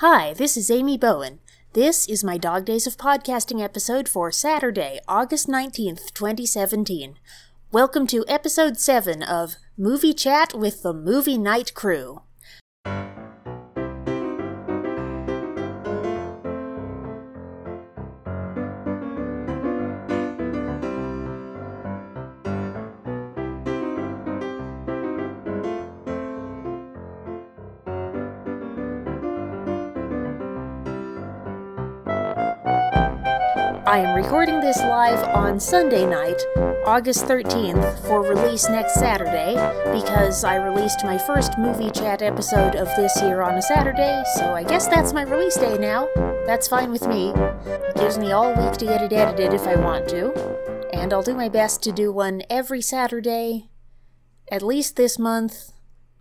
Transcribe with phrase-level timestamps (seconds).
[0.00, 1.40] Hi, this is Amy Bowen.
[1.72, 7.16] This is my Dog Days of Podcasting episode for Saturday, August 19th, 2017.
[7.72, 12.22] Welcome to episode 7 of Movie Chat with the Movie Night Crew.
[33.88, 36.38] I am recording this live on Sunday night,
[36.84, 39.54] August 13th, for release next Saturday,
[39.98, 44.52] because I released my first movie chat episode of this year on a Saturday, so
[44.52, 46.06] I guess that's my release day now.
[46.44, 47.30] That's fine with me.
[47.30, 50.34] It gives me all week to get it edited if I want to,
[50.92, 53.70] and I'll do my best to do one every Saturday,
[54.52, 55.72] at least this month,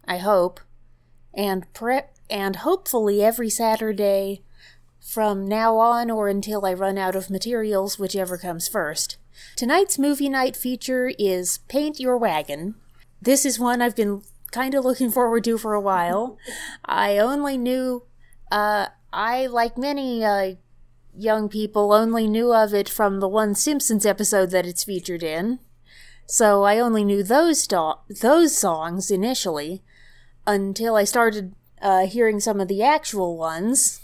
[0.08, 0.62] I hope,
[1.34, 4.44] and prep and hopefully every Saturday
[5.08, 9.16] from now on or until I run out of materials, whichever comes first.
[9.56, 12.76] Tonight's movie night feature is Paint Your Wagon.
[13.22, 16.38] This is one I've been kind of looking forward to for a while.
[16.86, 18.04] I only knew,
[18.52, 20.56] uh, I, like many, uh,
[21.18, 25.60] young people, only knew of it from the one Simpsons episode that it's featured in.
[26.26, 29.84] So I only knew those, do- those songs initially
[30.46, 34.02] until I started uh, hearing some of the actual ones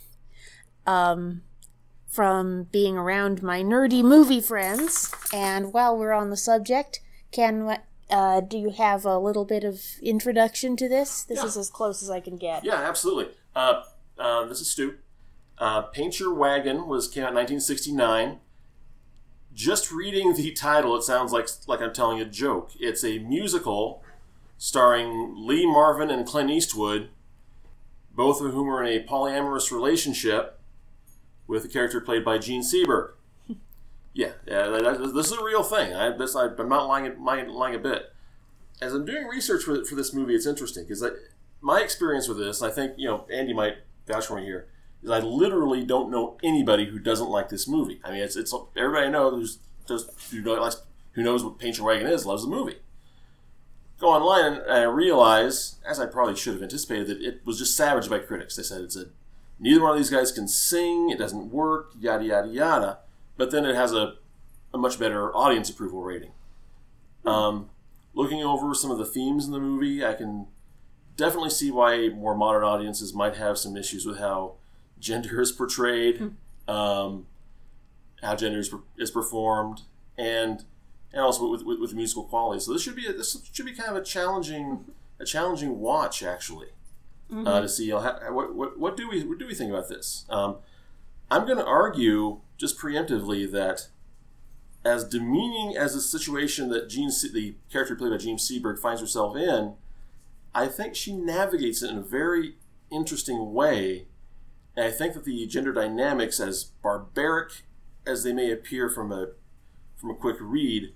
[0.86, 1.42] um,
[2.08, 5.14] from being around my nerdy movie friends.
[5.34, 7.00] And while we're on the subject,
[7.31, 7.78] can
[8.09, 11.23] uh, do you have a little bit of introduction to this?
[11.23, 11.45] This Yeah.
[11.45, 12.64] is as close as I can get.
[12.64, 13.34] Yeah, absolutely.
[13.56, 13.81] Uh,
[14.20, 14.95] uh, this is Stu.
[15.58, 18.40] Uh, Paint Your Wagon was came out in 1969.
[19.53, 22.72] Just reading the title, it sounds like like I'm telling a joke.
[22.80, 24.03] It's a musical
[24.58, 27.09] starring Lee Marvin and Clint Eastwood,
[28.16, 30.59] both of whom are in a polyamorous relationship
[31.54, 33.12] with a character played by Jean Seberg.
[34.16, 35.94] Yeah, yeah that- that- this is a real thing.
[35.96, 38.12] I, this, I, I'm not lying, lying, lying a bit.
[38.81, 41.03] As I'm doing research for, for this movie, it's interesting because
[41.62, 44.68] my experience with this, I think you know Andy might vouch for me here,
[45.02, 48.02] is I literally don't know anybody who doesn't like this movie.
[48.03, 50.81] I mean, it's, it's everybody I know who's just who knows,
[51.14, 52.78] who knows what Paint Your Wagon is loves the movie.
[54.00, 57.75] Go online and I realize, as I probably should have anticipated, that it was just
[57.75, 58.56] savaged by critics.
[58.58, 59.06] They said it's a
[59.63, 63.00] neither one of these guys can sing, it doesn't work, yada yada yada.
[63.38, 64.16] But then it has a,
[64.74, 66.34] a much better audience approval rating.
[67.25, 67.69] Um,
[68.13, 70.47] looking over some of the themes in the movie, I can
[71.16, 74.56] definitely see why more modern audiences might have some issues with how
[75.00, 76.34] gender is portrayed,
[76.68, 77.25] um,
[78.22, 79.84] how gender is, is performed,
[80.18, 80.66] and
[81.13, 82.59] and also with, with, with musical quality.
[82.59, 84.85] So this should be a, this should be kind of a challenging
[85.19, 86.69] a challenging watch actually
[87.34, 88.00] uh, to see how,
[88.32, 90.26] what, what what do we what do we think about this.
[90.30, 90.58] Um,
[91.32, 93.88] I'm going to argue just preemptively that
[94.86, 99.36] as demeaning as the situation that Jean, the character played by Jean Seberg, finds herself
[99.36, 99.76] in,
[100.54, 102.56] I think she navigates it in a very
[102.92, 104.08] interesting way.
[104.76, 107.64] And I think that the gender dynamics, as barbaric
[108.06, 109.30] as they may appear from a
[109.96, 110.94] from a quick read,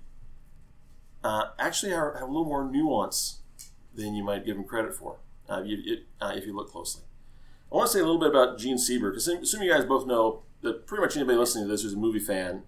[1.24, 3.40] uh, actually are, have a little more nuance
[3.94, 5.16] than you might give them credit for
[5.48, 7.02] uh, you, it, uh, if you look closely.
[7.70, 9.84] I want to say a little bit about Jean Seberg, because I assume you guys
[9.84, 12.62] both know that pretty much anybody listening to this who's a movie fan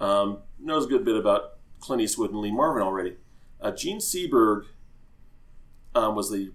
[0.00, 3.16] um, knows a good bit about Clint Eastwood and Lee Marvin already.
[3.60, 4.64] Uh, Jean Seberg
[5.94, 6.52] um, was the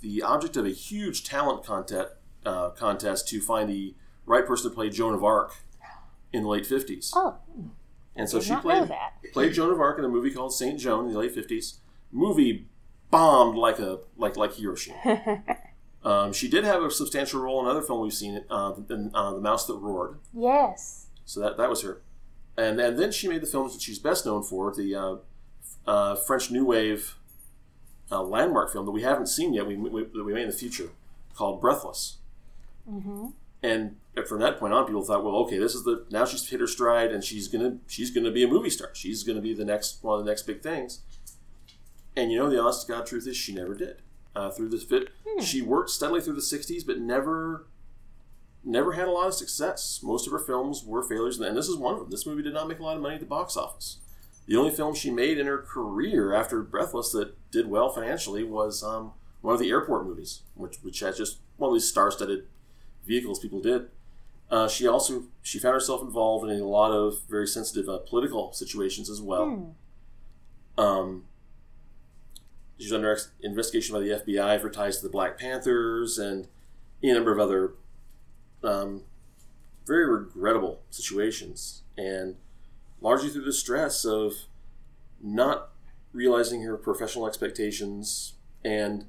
[0.00, 2.10] the object of a huge talent contest
[2.44, 3.94] uh, contest to find the
[4.26, 5.54] right person to play Joan of Arc
[6.32, 7.12] in the late fifties.
[7.14, 7.36] Oh,
[8.16, 8.90] and so she played
[9.32, 11.78] played Joan of Arc in a movie called Saint Joan in the late fifties.
[12.10, 12.66] Movie
[13.12, 15.44] bombed like a like like Hiroshima.
[16.04, 19.34] um, she did have a substantial role in another film we've seen, uh, in, uh,
[19.34, 20.18] The Mouse That Roared.
[20.34, 21.06] yes.
[21.24, 22.02] So that, that was her.
[22.56, 25.16] And, and then she made the films that she's best known for, the uh,
[25.86, 27.14] uh, French New Wave
[28.10, 30.54] uh, landmark film that we haven't seen yet, we, we, that we may in the
[30.54, 30.90] future,
[31.34, 32.18] called Breathless.
[33.62, 36.60] And from that point on, people thought, well, okay, this is the now she's hit
[36.60, 38.90] her stride, and she's gonna she's gonna be a movie star.
[38.92, 41.00] She's gonna be the next one of the next big things.
[42.16, 44.02] And you know, the honest to God truth is, she never did.
[44.34, 45.08] Uh, through this fit,
[45.40, 47.66] she worked steadily through the '60s, but never
[48.64, 50.00] never had a lot of success.
[50.02, 52.10] Most of her films were failures, and this is one of them.
[52.10, 53.98] This movie did not make a lot of money at the box office.
[54.46, 58.82] The only film she made in her career after Breathless that did well financially was
[58.82, 62.46] um, one of the airport movies, which which has just one of these star-studded
[63.06, 63.88] vehicles people did.
[64.50, 68.52] Uh, she also she found herself involved in a lot of very sensitive uh, political
[68.52, 69.44] situations as well.
[70.78, 71.24] Um,
[72.82, 76.48] she was under investigation by the FBI for ties to the Black Panthers and
[77.02, 77.74] any number of other
[78.64, 79.02] um,
[79.86, 82.36] very regrettable situations, and
[83.00, 84.32] largely through the stress of
[85.22, 85.70] not
[86.12, 88.34] realizing her professional expectations
[88.64, 89.06] and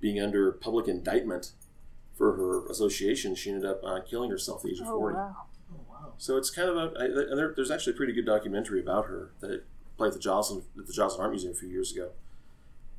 [0.00, 1.52] being under public indictment
[2.16, 5.16] for her association, she ended up uh, killing herself at the age of Oh, 40.
[5.16, 5.36] wow.
[5.72, 6.12] Oh, wow.
[6.18, 9.06] So it's kind of a, I, and there, there's actually a pretty good documentary about
[9.06, 9.64] her that
[9.96, 12.10] played at the Joslyn, at the Joslyn Art Museum a few years ago.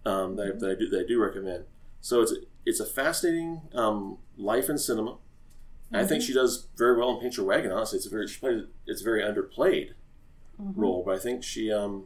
[0.06, 1.66] Um, that, I, that I do that I do recommend.
[2.02, 2.36] So it's a,
[2.66, 5.18] it's a fascinating um, life in cinema.
[5.92, 7.72] And I think she does very well in Paint Your Wagon.
[7.72, 9.92] Honestly, it's a very she plays it's a very underplayed
[10.58, 12.06] role, but I think she um,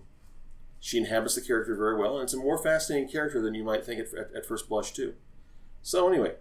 [0.80, 3.86] she inhabits the character very well, and it's a more fascinating character than you might
[3.86, 5.14] think at, at, at first blush too.
[5.82, 6.36] So anyway,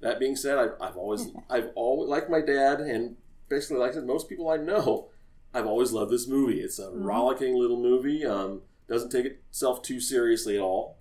[0.00, 3.16] that being said, I've, I've always I've always like my dad, and
[3.48, 5.08] basically like most people I know,
[5.54, 6.60] I've always loved this movie.
[6.60, 8.24] It's a rollicking little movie.
[8.24, 10.96] Um, doesn't take itself too seriously at all.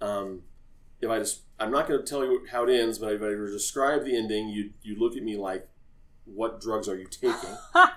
[0.00, 0.42] Um,
[1.00, 3.26] if I just, I'm not going to tell you how it ends, but if I
[3.26, 5.68] were to describe the ending, you you look at me like,
[6.24, 7.56] what drugs are you taking?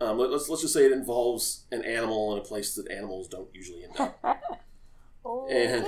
[0.00, 3.28] Um, let, us let's just say it involves an animal in a place that animals
[3.28, 4.18] don't usually end up.
[5.48, 5.86] And-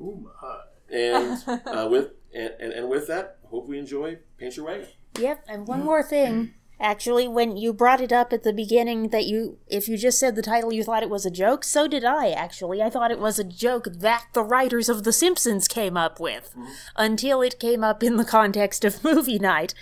[0.00, 0.60] Oh, my.
[0.96, 4.86] And uh, with and, and, and with that, hope we enjoy Paint Your Wagon.
[5.18, 6.54] Yep, and one more thing.
[6.82, 10.34] Actually, when you brought it up at the beginning that you, if you just said
[10.34, 12.82] the title, you thought it was a joke, so did I, actually.
[12.82, 16.50] I thought it was a joke that the writers of The Simpsons came up with,
[16.50, 16.72] mm-hmm.
[16.96, 19.74] until it came up in the context of movie night.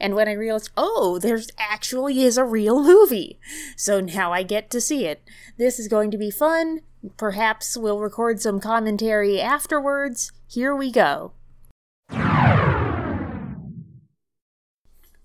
[0.00, 3.38] And when I realized, oh, there's actually is a real movie.
[3.76, 5.22] So now I get to see it.
[5.58, 6.80] This is going to be fun.
[7.16, 10.32] Perhaps we'll record some commentary afterwards.
[10.48, 11.34] Here we go.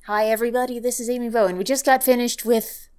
[0.07, 0.79] Hi, everybody.
[0.79, 1.57] This is Amy Bowen.
[1.57, 2.89] We just got finished with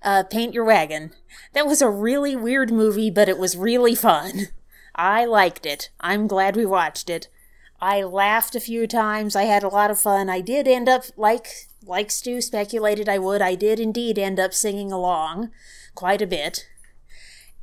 [0.00, 1.10] uh, Paint Your Wagon.
[1.54, 4.42] That was a really weird movie, but it was really fun.
[4.94, 5.90] I liked it.
[5.98, 7.26] I'm glad we watched it.
[7.80, 9.34] I laughed a few times.
[9.34, 10.30] I had a lot of fun.
[10.30, 11.48] I did end up, like
[11.84, 15.50] like Stu speculated I would, I did indeed end up singing along
[15.96, 16.68] quite a bit.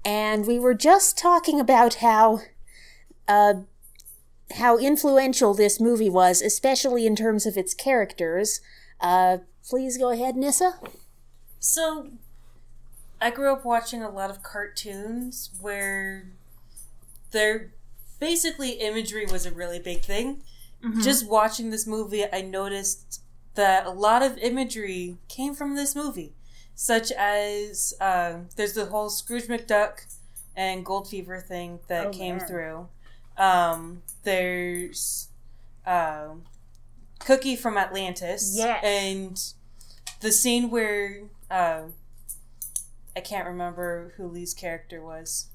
[0.04, 2.42] And we were just talking about how
[3.30, 3.54] uh,
[4.56, 8.60] how influential this movie was, especially in terms of its characters.
[9.02, 9.38] Uh,
[9.68, 10.80] please go ahead, Nissa.
[11.60, 12.08] So,
[13.22, 16.26] I grew up watching a lot of cartoons where
[17.32, 17.72] there
[18.20, 20.42] basically imagery was a really big thing.
[21.02, 23.22] Just watching this movie, I noticed
[23.56, 26.32] that a lot of imagery came from this movie,
[26.74, 30.06] such as uh, there's the whole Scrooge McDuck
[30.56, 32.48] and Gold Fever thing that Oh, came man.
[32.48, 32.88] through.
[33.38, 35.28] Um, there's
[35.86, 36.30] uh,
[37.20, 38.84] Cookie from Atlantis, Yes.
[38.84, 39.54] and
[40.22, 41.84] the scene where uh,
[43.16, 45.48] I can't remember who Lee's character was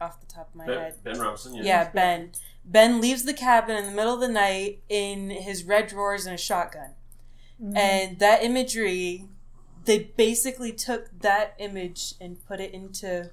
[0.00, 0.94] off the top of my head.
[1.04, 1.62] Ben, ben Robinson, yeah.
[1.62, 2.32] Yeah, Ben.
[2.64, 6.34] Ben leaves the cabin in the middle of the night in his red drawers and
[6.34, 6.90] a shotgun.
[7.74, 9.28] And that imagery,
[9.84, 13.30] they basically took that image and put it into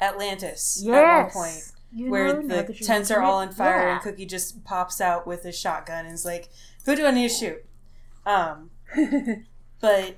[0.00, 1.72] Atlantis at one point.
[1.92, 6.04] Where the tents are all on fire and Cookie just pops out with his shotgun
[6.06, 6.48] and is like,
[6.84, 7.64] Who do I need to shoot?
[8.26, 8.70] Um
[9.80, 10.16] but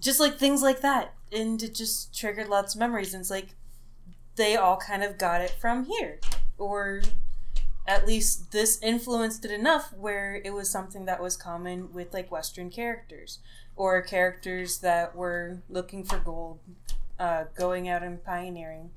[0.00, 1.14] just like things like that.
[1.32, 3.54] And it just triggered lots of memories and it's like
[4.36, 6.20] they all kind of got it from here.
[6.58, 7.02] Or
[7.86, 12.30] at least this influenced it enough where it was something that was common with like
[12.30, 13.38] Western characters
[13.76, 16.58] or characters that were looking for gold,
[17.18, 18.90] uh, going out and pioneering,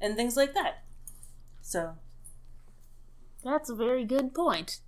[0.00, 0.84] and things like that.
[1.60, 1.96] So,
[3.44, 4.78] That's a very good point.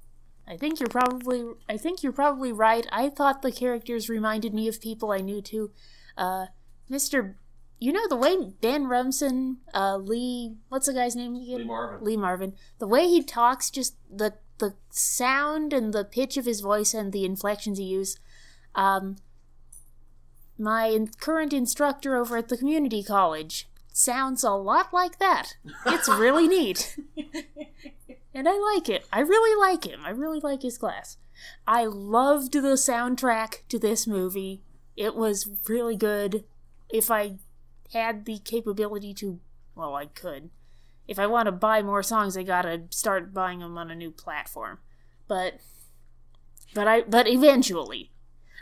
[0.47, 2.87] I think you're probably I think you're probably right.
[2.91, 5.71] I thought the characters reminded me of people I knew too.
[6.17, 6.47] Uh
[6.91, 7.35] Mr.
[7.79, 11.59] You know the way Ben Rumson, uh Lee what's the guy's name again?
[11.59, 12.05] Lee Marvin.
[12.05, 12.55] Lee Marvin.
[12.79, 17.13] The way he talks, just the the sound and the pitch of his voice and
[17.13, 18.19] the inflections he uses.
[18.75, 19.17] Um,
[20.59, 25.57] my in- current instructor over at the community college sounds a lot like that.
[25.87, 26.97] It's really neat.
[28.35, 29.07] And I like it.
[29.13, 30.01] I really like him.
[30.05, 31.19] I really like his class.
[31.67, 34.63] I loved the soundtrack to this movie.
[34.97, 36.45] It was really good.
[36.91, 37.37] If I
[37.93, 39.41] had the capability to,
[39.75, 40.51] well, I could.
[41.09, 44.11] If I want to buy more songs, I gotta start buying them on a new
[44.11, 44.79] platform.
[45.29, 45.61] But,
[46.75, 48.13] but I, but eventually,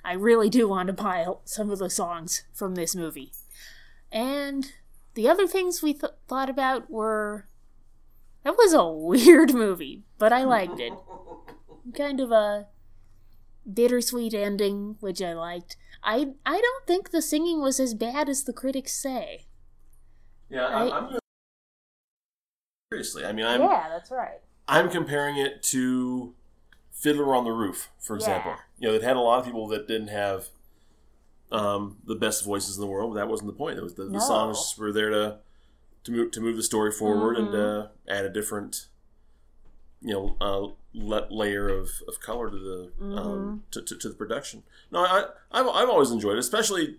[0.04, 3.32] I really do want to buy some of the songs from this movie.
[4.10, 4.72] And
[5.14, 7.46] the other things we th- thought about were
[8.44, 10.92] that was a weird movie, but I liked it.
[11.96, 12.66] Kind of a
[13.72, 15.76] bittersweet ending, which I liked.
[16.02, 19.46] I I don't think the singing was as bad as the critics say.
[20.48, 21.18] Yeah, I- I'm, I'm
[22.92, 23.24] seriously.
[23.24, 24.40] I mean, I'm that's right.
[24.68, 26.34] I'm comparing it to
[26.92, 28.52] Fiddler on the Roof, for example.
[28.52, 28.58] Yeah.
[28.78, 30.46] You know, it had a lot of people that didn't have
[31.50, 33.78] um, the best voices in the world, but that wasn't the point.
[33.78, 34.12] It was the, No.
[34.12, 35.38] the songs were there to
[36.04, 37.86] to move to move the story forward and Mm-hmm.
[38.10, 38.86] uh, add a different,
[40.02, 43.18] you know, uh, la- layer of, of color to the Mm-hmm.
[43.18, 44.62] um, to, to, to the production.
[44.90, 46.96] No, I I've, I've always enjoyed it, especially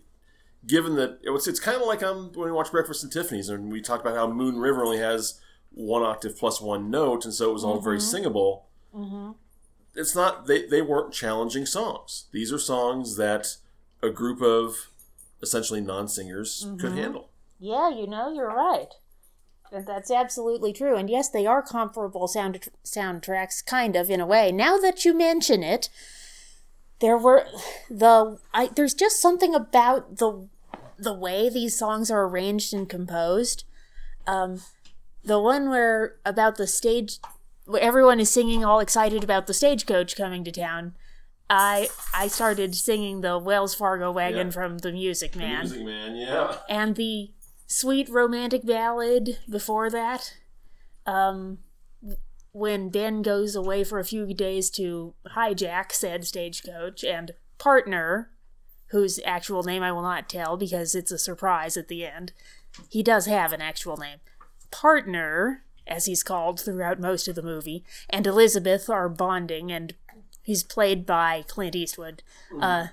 [0.68, 3.72] given that it's it's kind of like um, when we watch Breakfast at Tiffany's and
[3.72, 5.40] we talk about how Moon River only has
[5.74, 8.68] one octave plus one note, and so it was all very singable.
[9.96, 12.26] It's not they they weren't challenging songs.
[12.32, 13.58] These are songs that
[14.04, 14.88] a group of
[15.42, 17.30] essentially non singers could handle.
[17.62, 18.88] Yeah, you know, you're right.
[19.72, 20.98] And That's absolutely true.
[20.98, 24.52] And yes, they are comparable sound soundtracks, kind of in a way.
[24.52, 25.88] Now that you mention it,
[27.00, 27.46] there were
[27.90, 30.50] the I, there's just something about the
[30.98, 33.64] the way these songs are arranged and composed.
[34.28, 34.62] Um,
[35.24, 37.20] the one where about the stage,
[37.66, 40.96] where everyone is singing all excited about the stagecoach coming to town.
[41.50, 44.52] I I started singing the Wells Fargo wagon Yeah.
[44.52, 46.58] from the Music Man Music Man, yeah.
[46.68, 47.32] and the
[47.72, 50.34] sweet romantic ballad before that
[51.06, 51.58] um
[52.52, 58.30] when ben goes away for a few days to hijack said stagecoach and partner
[58.88, 62.34] whose actual name i will not tell because it's a surprise at the end
[62.90, 64.18] he does have an actual name
[64.70, 69.94] partner as he's called throughout most of the movie and elizabeth are bonding and
[70.44, 72.22] he's played by clint eastwood
[72.62, 72.88] uh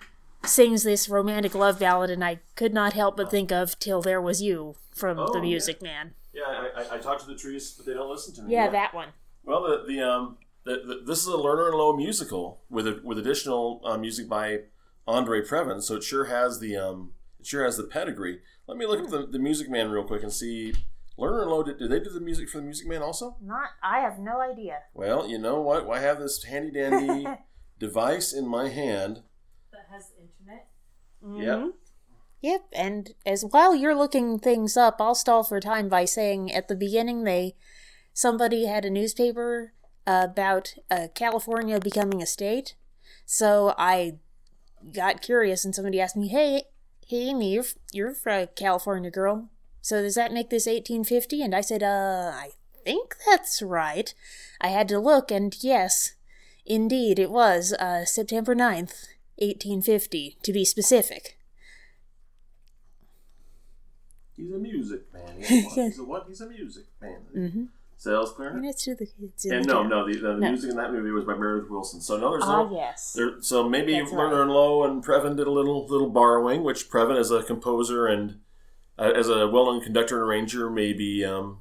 [0.44, 4.20] sings this romantic love ballad, and I could not help but think of "Till There
[4.20, 5.42] Was You" from Oh, The yeah.
[5.44, 6.14] Music Man.
[6.32, 6.42] Yeah,
[6.76, 8.52] I, I, I talk to the trees, but they don't listen to me.
[8.52, 9.08] Yeah, that one.
[9.44, 13.00] Well, the the um the, the, this is a Lerner and Loewe musical with a,
[13.02, 14.60] with additional uh, music by
[15.06, 18.40] Andre Previn, so it sure has the um it sure has the pedigree.
[18.66, 20.74] Let me look up the, the Music Man real quick and see.
[21.18, 23.36] Lerner and Loewe did, did they do the music for the Music Man also?
[23.42, 23.70] Not.
[23.82, 24.80] I have no idea.
[24.94, 25.88] Well, you know what?
[25.90, 27.26] I have this handy dandy
[27.80, 29.22] device in my hand.
[29.88, 30.68] That has the internet.
[31.22, 31.74] Yep.
[32.40, 36.68] Yep, and as while you're looking things up, I'll stall for time by saying at
[36.68, 37.56] the beginning they
[38.12, 39.72] somebody had a newspaper
[40.06, 42.76] about uh, California becoming a state.
[43.26, 44.18] So I
[44.94, 46.64] got curious, and somebody asked me, "Hey,
[47.08, 49.48] hey, Amy, you're you're a California girl.
[49.80, 52.50] So does that make this 1850?" And I said, "Uh, I
[52.84, 54.14] think that's right."
[54.60, 56.14] I had to look, and yes,
[56.64, 59.08] indeed, it was uh, September 9th,
[59.40, 61.36] 1850, to be specific.
[64.36, 65.34] He's a music man.
[65.42, 65.86] He's a what?
[65.86, 66.24] He's a, what?
[66.28, 67.18] He's a music man.
[67.36, 67.64] Mm-hmm.
[67.96, 68.64] Sales And clarinet.
[68.70, 70.50] it's to the it's And the no, no, the, the No.
[70.50, 72.00] music in that movie was by Meredith Willson.
[72.00, 72.72] So no, there's Ah, no.
[72.76, 73.12] yes.
[73.14, 74.40] There, so maybe That's Lerner right.
[74.42, 78.38] and Loewe and Previn did a little little borrowing, which Previn, as a composer and
[78.98, 81.60] uh, as a well-known conductor and arranger, may be um,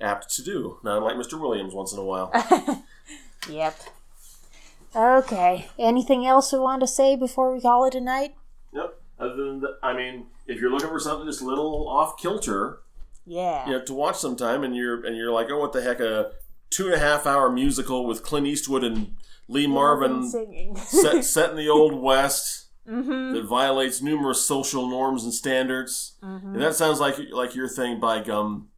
[0.00, 0.78] apt to do.
[0.84, 1.40] Not unlike Mr.
[1.40, 2.32] Williams once in a while.
[3.50, 3.74] Yep.
[4.94, 5.68] Okay.
[5.78, 8.34] Anything else we want to say before we call it a night?
[8.72, 8.96] yep.
[9.18, 12.78] Other than that, I mean, if you're looking for something just a little off kilter,
[13.26, 13.66] Yeah.
[13.66, 16.32] you know, to watch sometime, and you're and you're like, oh, what the heck, a
[16.70, 19.16] two and a half hour musical with Clint Eastwood and
[19.46, 20.74] Lee Marvin singing.
[20.76, 22.68] set set in the old west.
[22.88, 23.34] mm-hmm.
[23.34, 26.16] that violates numerous social norms and standards.
[26.22, 26.54] Mm-hmm.
[26.54, 28.68] And that sounds like like your thing by gum.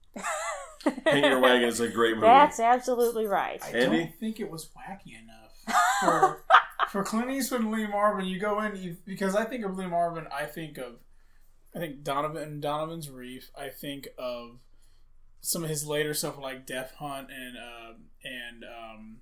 [1.05, 2.27] Paint Your Wagon is a great movie.
[2.27, 3.61] That's absolutely right.
[3.63, 3.99] I Andy?
[3.99, 5.42] don't think it was wacky enough
[6.01, 6.45] for
[6.91, 8.27] for Clint Eastwood and Lee Marvin.
[8.27, 10.27] You go in you, because I think of Lee Marvin.
[10.33, 11.01] I think of
[11.75, 13.51] I think Donovan Donovan's Reef.
[13.57, 14.59] I think of
[15.41, 19.17] some of his later stuff like Death Hunt and uh, and um,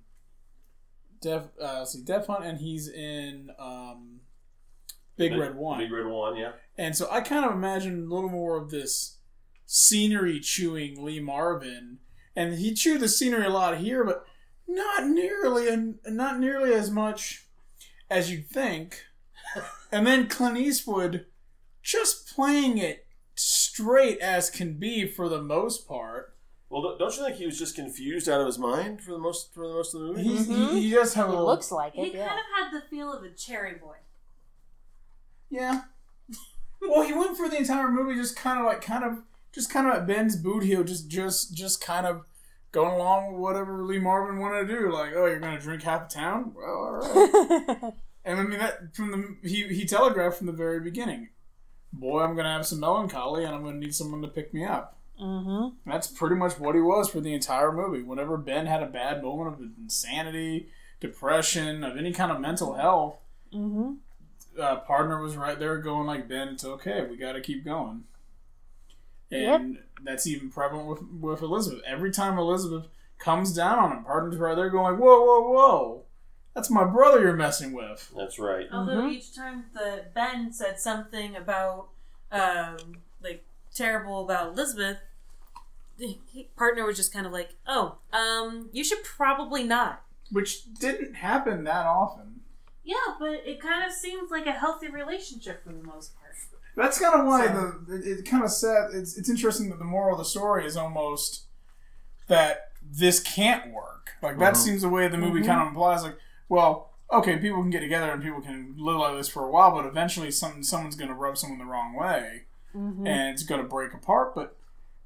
[1.21, 4.21] Death uh, see Death Hunt and he's in um,
[5.17, 5.79] Big Red One.
[5.79, 6.51] Big Red One, yeah.
[6.77, 9.17] And so I kind of imagine a little more of this
[9.65, 11.99] scenery chewing Lee Marvin,
[12.35, 14.25] and he chewed the scenery a lot here, but
[14.75, 17.45] not nearly and not nearly as much
[18.09, 19.05] as you'd think.
[19.91, 21.25] and then Clint Eastwood
[21.81, 26.35] just playing it straight as can be for the most part.
[26.69, 29.17] Well, don't- don't you think he was just confused out of his mind for the
[29.17, 30.23] most for the most of the movie?
[30.23, 30.69] He's, Mhm.
[30.71, 32.27] he, he does have a little, looks like He it, yeah.
[32.27, 33.97] kind of had the feel of a cherry boy.
[35.49, 35.81] Yeah.
[36.81, 39.85] well, he went for the entire movie just kind of like kind of just kind
[39.87, 42.23] of at Ben's boot heel, just just just kind of
[42.71, 44.91] going along with whatever Lee Marvin wanted to do.
[44.91, 46.53] Like, oh, you're gonna drink half a town?
[46.55, 47.93] Well, all right.
[48.25, 49.11] and I mean that from
[49.41, 51.29] the he he telegraphed from the very beginning.
[51.93, 54.97] Boy, I'm gonna have some melancholy, and I'm gonna need someone to pick me up.
[55.21, 55.89] mm-hmm.
[55.89, 58.01] That's pretty much what he was for the entire movie.
[58.03, 60.69] Whenever Ben had a bad moment of insanity,
[61.01, 63.17] depression, of any kind of mental health,
[63.53, 63.95] Mm-hmm.
[64.61, 68.05] uh, partner was right there going like Ben, it's okay, we got to keep going.
[69.31, 71.81] And that's even prevalent with with Elizabeth.
[71.85, 76.03] Every time Elizabeth comes down on him, partner's right there going like, whoa, whoa, whoa,
[76.53, 78.11] That's my brother you're messing with.
[78.15, 78.67] That's right.
[78.73, 79.11] Although Mhm.
[79.13, 81.89] each time that Ben said something about,
[82.31, 84.97] um, like terrible about Elizabeth,
[85.97, 86.19] the
[86.57, 91.63] partner was just kind of like, "Oh, um, you should probably not." Which didn't happen
[91.65, 92.40] that often.
[92.83, 96.31] Yeah, but it kind of seems like a healthy relationship for the most part.
[96.75, 98.91] That's kind of why So- the it, it kind of sad.
[98.93, 101.43] It's it's interesting that the moral of the story is almost
[102.27, 104.11] that this can't work.
[104.21, 104.57] Like that Mhm.
[104.57, 106.03] seems the way the movie kind of implies.
[106.03, 106.17] Like,
[106.49, 109.71] well, okay, people can get together and people can live like this for a while,
[109.71, 112.43] but eventually, some someone's going to rub someone the wrong way,
[112.75, 113.05] Mm-hmm.
[113.05, 114.33] and it's going to break apart.
[114.33, 114.55] But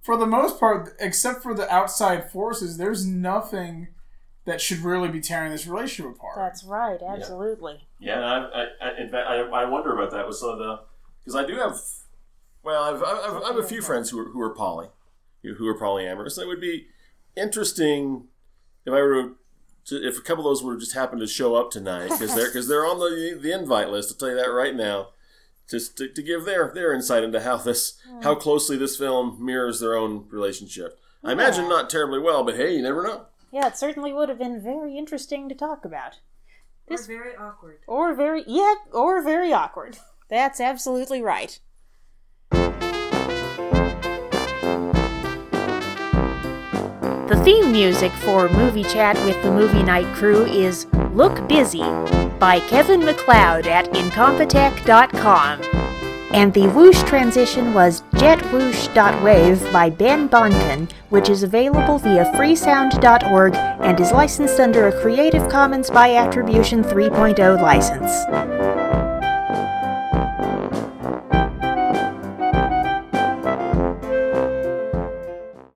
[0.02, 3.88] for the most part, except for the outside forces, there's nothing
[4.46, 6.36] that should really be tearing this relationship apart.
[6.38, 7.88] That's right, absolutely.
[8.00, 10.80] Yeah, I, I, I, in fact, I, I wonder about that with some of the
[11.24, 11.80] because I do have,
[12.64, 14.88] well, I've, I've, I have a few friends who are who are poly,
[15.44, 16.40] who who are polyamorous.
[16.40, 16.88] It would be
[17.36, 18.28] interesting
[18.86, 19.34] if I were
[19.86, 22.48] to, if a couple of those were just happen to show up tonight because they're
[22.48, 24.12] because they're on the the invite list.
[24.12, 25.10] I'll tell you that right now.
[25.68, 28.22] Just to, to give their their insight into how this hmm.
[28.22, 31.00] how closely this film mirrors their own relationship.
[31.24, 33.26] I imagine not terribly well, but hey, you never know.
[33.52, 36.20] Yeah, it certainly would have been very interesting to talk about.
[36.88, 37.80] This- It's very awkward.
[37.88, 39.98] Or very, yeah, or very awkward.
[40.30, 41.60] That's absolutely right.
[47.28, 51.82] The theme music for Movie Chat with the Movie Night Crew is Look Busy
[52.40, 55.62] by Kevin MacLeod at Incompetech.com.
[56.36, 63.98] And the whoosh transition was jetwhoosh.wave by Ben Bonkin, which is available via freesound.org and
[64.02, 68.55] is licensed under a Creative Commons by Attribution 3.0 license.